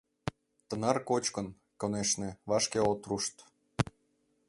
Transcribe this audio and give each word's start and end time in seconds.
Тынар 0.67 0.97
кочкын, 1.09 1.47
конешне, 1.81 2.29
вашке 2.49 2.79
от 2.91 3.01
рушт. 3.09 3.35